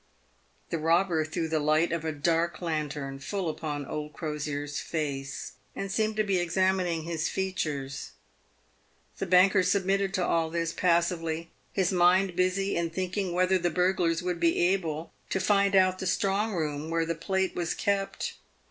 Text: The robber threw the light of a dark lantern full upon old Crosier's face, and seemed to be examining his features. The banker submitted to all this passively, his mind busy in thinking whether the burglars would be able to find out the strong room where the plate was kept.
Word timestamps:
The 0.71 0.79
robber 0.79 1.23
threw 1.23 1.47
the 1.47 1.59
light 1.59 1.91
of 1.91 2.03
a 2.03 2.11
dark 2.11 2.59
lantern 2.59 3.19
full 3.19 3.47
upon 3.49 3.85
old 3.85 4.13
Crosier's 4.13 4.79
face, 4.79 5.51
and 5.75 5.91
seemed 5.91 6.15
to 6.15 6.23
be 6.23 6.39
examining 6.39 7.03
his 7.03 7.29
features. 7.29 8.09
The 9.19 9.27
banker 9.27 9.61
submitted 9.61 10.11
to 10.15 10.25
all 10.25 10.49
this 10.49 10.73
passively, 10.73 11.51
his 11.71 11.91
mind 11.91 12.35
busy 12.35 12.75
in 12.75 12.89
thinking 12.89 13.31
whether 13.33 13.59
the 13.59 13.69
burglars 13.69 14.23
would 14.23 14.39
be 14.39 14.57
able 14.73 15.13
to 15.29 15.39
find 15.39 15.75
out 15.75 15.99
the 15.99 16.07
strong 16.07 16.53
room 16.53 16.89
where 16.89 17.05
the 17.05 17.13
plate 17.13 17.53
was 17.55 17.75
kept. 17.75 18.33